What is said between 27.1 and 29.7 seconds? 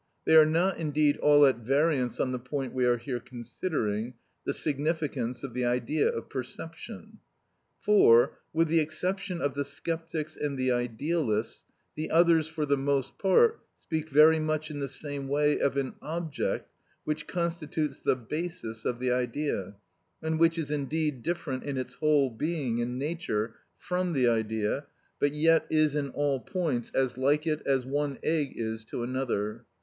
like it as one egg is to another.